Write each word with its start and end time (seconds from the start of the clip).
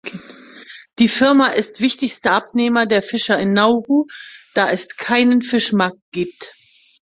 Die 0.97 1.07
Firma 1.07 1.49
ist 1.49 1.79
wichtigster 1.79 2.31
Abnehmer 2.31 2.87
der 2.87 3.03
Fischer 3.03 3.37
in 3.37 3.53
Nauru, 3.53 4.05
da 4.55 4.71
es 4.71 4.87
keinen 4.97 5.43
Fischmarkt 5.43 6.01
gibt. 6.11 6.55